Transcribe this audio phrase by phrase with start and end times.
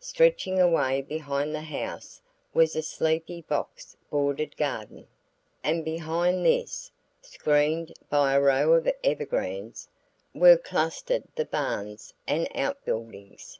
[0.00, 2.20] Stretching away behind the house
[2.52, 5.06] was a sleepy box bordered garden,
[5.64, 6.90] and behind this,
[7.22, 9.88] screened by a row of evergreens,
[10.34, 13.58] were clustered the barns and out buildings.